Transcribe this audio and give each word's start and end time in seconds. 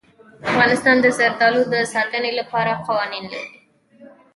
افغانستان 0.51 0.95
د 1.01 1.05
زردالو 1.17 1.61
د 1.73 1.75
ساتنې 1.93 2.31
لپاره 2.39 2.71
قوانین 2.87 3.23
لري. 3.31 3.51